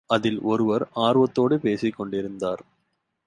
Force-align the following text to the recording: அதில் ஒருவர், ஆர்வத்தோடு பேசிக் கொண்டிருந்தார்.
அதில் 0.07 0.41
ஒருவர், 0.41 0.87
ஆர்வத்தோடு 0.93 1.59
பேசிக் 1.59 1.95
கொண்டிருந்தார். 1.95 2.61